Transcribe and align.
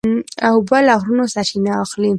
اوبه 0.49 0.77
له 0.87 0.93
غرونو 1.01 1.23
سرچینه 1.33 1.71
اخلي. 1.83 2.09